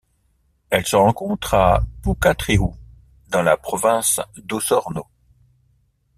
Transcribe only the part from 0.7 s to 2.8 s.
Elle se rencontre à Pucatrihue